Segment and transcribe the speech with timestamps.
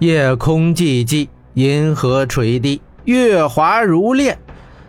[0.00, 4.36] 夜空寂寂，银河垂地，月华如练，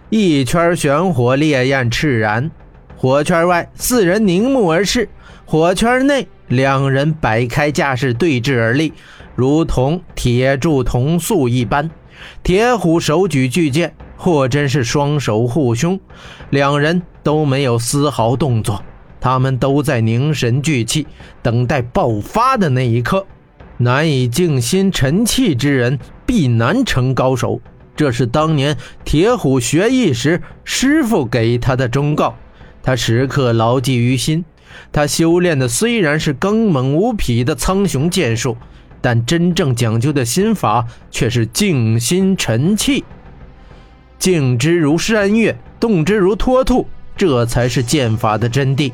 [0.09, 2.51] 一圈玄火烈焰炽然。
[2.97, 5.07] 火圈外，四人凝目而视；
[5.45, 8.91] 火圈内，两人摆开架势对峙而立，
[9.33, 11.89] 如同铁柱铜塑一般。
[12.43, 15.97] 铁虎手举巨剑，霍真是双手护胸，
[16.49, 18.83] 两人都没有丝毫动作。
[19.21, 21.07] 他们都在凝神聚气，
[21.41, 23.25] 等待爆发的那一刻。
[23.77, 27.61] 难以静心沉气之人，必难成高手。
[27.95, 32.35] 这是当年铁虎学艺时师傅给他的忠告。
[32.83, 34.45] 他时刻牢记于心。
[34.91, 38.57] 他修炼的虽然是刚猛无匹的苍穹剑术，
[39.01, 43.03] 但真正讲究的心法却是静心沉气。
[44.19, 46.85] 静之如山岳，动之如脱兔，
[47.15, 48.91] 这才是剑法的真谛。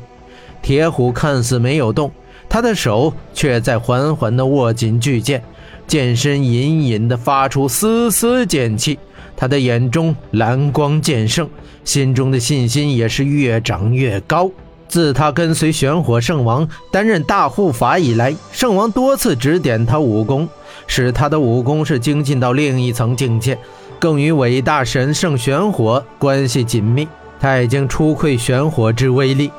[0.62, 2.10] 铁虎看似没有动，
[2.48, 5.42] 他的手却在缓缓地握紧巨剑，
[5.86, 8.98] 剑身隐隐地发出丝丝剑气。
[9.36, 11.48] 他的眼中蓝光渐盛，
[11.84, 14.50] 心中的信心也是越长越高。
[14.86, 20.48] 自他跟随玄火圣王担任大护法以来，圣王多次指点他武功，
[20.86, 23.58] 使他的武功是精进到另一层境界，
[23.98, 27.08] 更与伟大神圣玄火关系紧密。
[27.40, 29.50] 他已经初窥玄火之威力，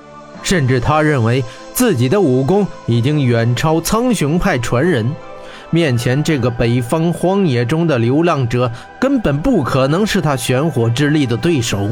[0.41, 1.43] 甚至他认为
[1.75, 5.05] 自己的武功已经远超苍穹派传人。
[5.71, 11.89] 面前这个北方荒野中的流浪者，根本不可能是他玄火之力的对手。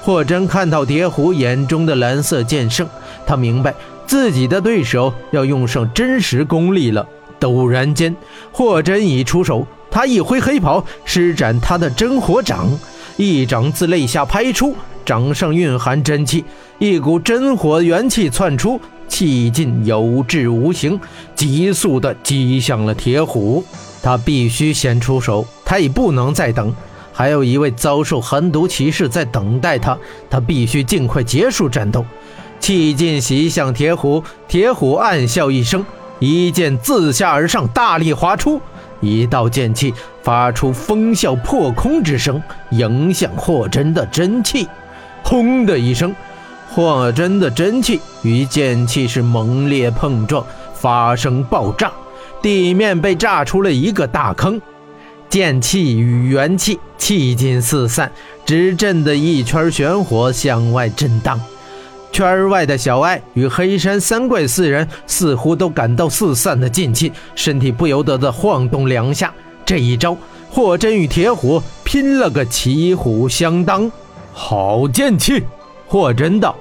[0.00, 2.86] 霍真看到蝶虎眼中的蓝色剑圣，
[3.26, 3.74] 他明白
[4.06, 7.04] 自己的对手要用上真实功力了。
[7.40, 8.14] 陡然间，
[8.52, 12.68] 霍真已出手，他一挥黑袍，施展他的真火掌，
[13.16, 16.44] 一掌自肋下拍出，掌上蕴含真气，
[16.78, 18.80] 一股真火元气窜出。
[19.08, 21.00] 气劲有质无形，
[21.34, 23.64] 急速地击向了铁虎。
[24.02, 26.74] 他必须先出手，他已不能再等。
[27.12, 29.98] 还有一位遭受寒毒骑士在等待他，
[30.30, 32.04] 他必须尽快结束战斗。
[32.60, 35.84] 气劲袭向铁虎，铁虎暗笑一声，
[36.20, 38.60] 一剑自下而上，大力划出，
[39.00, 39.92] 一道剑气
[40.22, 44.68] 发出风啸破空之声，迎向霍真的真气。
[45.24, 46.14] 轰的一声。
[46.70, 51.90] 霍真的真气与剑气是猛烈碰撞，发生爆炸，
[52.40, 54.60] 地面被炸出了一个大坑。
[55.28, 58.10] 剑气与元气气劲四散，
[58.46, 61.40] 直震得一圈玄火向外震荡。
[62.12, 69.32] 圈外的小艾与黑山三怪四人似乎都感到四散的劲气，身体不由得的晃动两下。
[69.66, 70.16] 这一招，
[70.50, 73.90] 霍真与铁虎拼了个旗虎相当。
[74.32, 75.42] 好剑气！
[75.88, 76.54] 霍真道，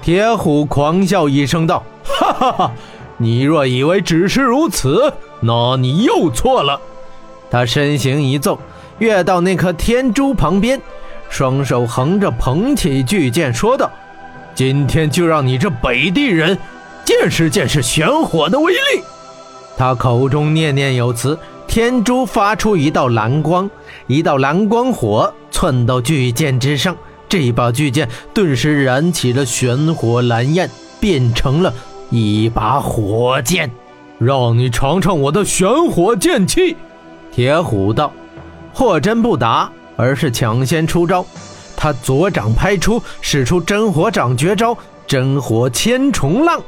[0.00, 2.72] 铁虎狂笑一声道：“哈哈哈！
[3.18, 6.80] 你若以为只是如此，那你又错了。”
[7.50, 8.58] 他身形一纵，
[8.98, 10.80] 跃到那颗天珠旁边，
[11.28, 13.90] 双手横着捧起巨剑，说道
[14.54, 16.58] ：“今天就让你这北地人
[17.04, 19.04] 见识见识玄火的威力。”
[19.76, 23.70] 他口中念念有词，天珠发出一道蓝光，
[24.06, 26.96] 一道蓝光火窜到巨剑之上。
[27.32, 30.68] 这把巨剑顿时燃起了玄火蓝焰，
[31.00, 31.72] 变成了
[32.10, 33.70] 一把火剑。
[34.18, 36.76] 让你尝尝我的玄火剑气！
[37.34, 38.12] 铁虎道。
[38.74, 41.24] 霍真不答，而是抢先出招。
[41.74, 44.76] 他左掌拍出，使出真火掌绝招——
[45.08, 46.60] 真火千重浪。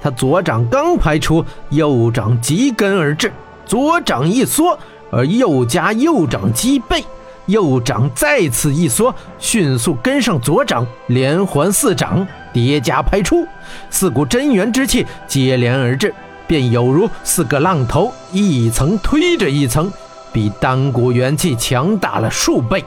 [0.00, 3.32] 他左掌刚拍出，右掌急跟而至，
[3.66, 4.78] 左掌一缩，
[5.10, 7.04] 而右加右掌击背。
[7.46, 13.46] 右掌再次一缩，迅速跟上左掌，连环四掌叠加拍出，
[13.90, 16.14] 四股真元之气接连而至，
[16.46, 19.92] 便有如四个浪头，一层推着一层，
[20.32, 22.84] 比单股元气强大了数倍，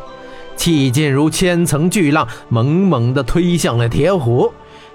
[0.55, 4.51] 气劲如千层巨浪，猛猛地推向了铁虎。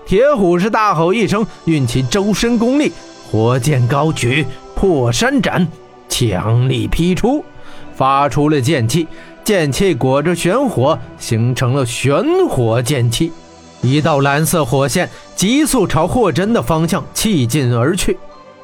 [0.07, 2.91] 铁虎是大吼一声，运起周身功力，
[3.31, 4.45] 火箭高举，
[4.75, 5.69] 破山斩，
[6.09, 7.45] 强力劈出，
[7.95, 9.07] 发出了剑气。
[9.51, 13.33] 剑气裹着玄火，形成了玄火剑气。
[13.81, 18.17] 一道蓝色火线急速朝霍真的方向气劲而去，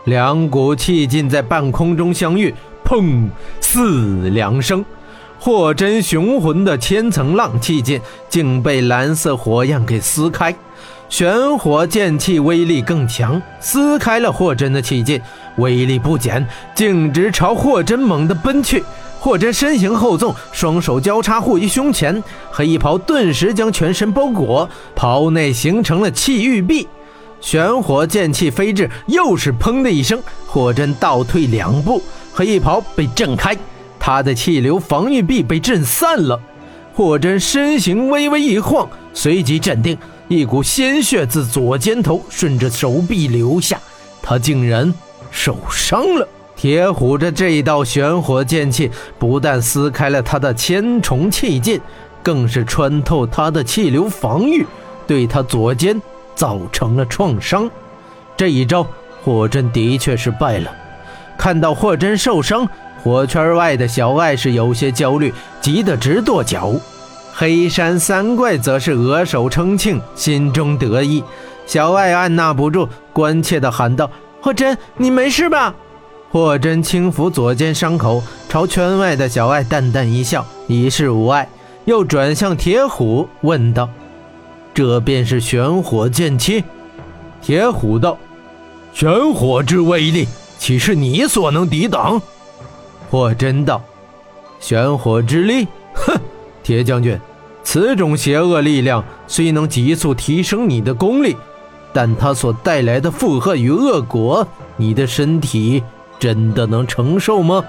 [0.05, 2.55] 两股气劲在半空中相遇，
[2.85, 3.29] 砰！
[3.61, 4.85] 四两声，
[5.41, 10.55] 霍真雄浑的千层浪气劲竟被蓝色火焰给撕开。
[11.09, 15.21] 玄火剑气威力更强，撕开了霍真的气劲，
[15.57, 16.47] 威力不减，
[16.77, 18.85] 径直朝霍真猛地奔去。
[19.27, 26.87] 霍真身形后纵，双手交叉护于胸前，黑衣袍顿时将全身包裹，袍内形成了气玉壁。
[27.41, 32.01] 玄火剑气飞至，又是砰的一声，霍真倒退两步，
[32.33, 33.57] 黑衣袍被震开，
[33.99, 36.41] 他的气流防御壁被震散了。
[36.95, 43.77] 霍真身形微微一晃，随即镇定，一股鲜血自左肩头顺着手臂流下，
[44.23, 44.95] 他竟然
[45.33, 46.29] 受伤了。
[46.57, 51.79] 铁虎的这一道玄火剑气不但撕开了他的千重气劲，
[52.23, 54.67] 更是穿透他的气流防御，
[55.07, 56.01] 对他左肩
[56.35, 57.71] 造成了创伤。
[58.39, 58.87] 这一招，
[59.23, 60.71] 霍真的确是败了。
[61.37, 62.67] 看到霍真受伤，
[63.03, 66.73] 火圈外的小艾是有些焦虑，急得直跺脚。
[67.35, 71.23] 黑山三怪则是额手称庆，心中得意。
[71.67, 74.11] 小艾按捺不住，关切地喊道
[74.41, 75.75] ：“霍真，你没事吧？”
[76.31, 81.49] 霍真轻抚左肩伤口，朝圈外的小艾淡淡一笑，以示无碍，
[81.85, 83.89] 又转向铁虎问道
[84.75, 86.63] ：“这便是玄火剑气？”
[87.41, 88.19] 铁虎道
[88.93, 90.29] ：“玄火之威力，
[90.59, 92.21] 岂是你所能抵挡？”
[93.09, 93.81] 霍真道
[94.61, 96.21] ：“玄火之力，哼，
[96.63, 97.19] 铁将军，
[97.63, 101.37] 此种邪恶力量虽能急速提升你的功力，
[101.95, 104.47] 但它所带来的负荷与恶果，
[104.77, 105.83] 你的身体……”
[106.19, 107.65] 真的能承受吗？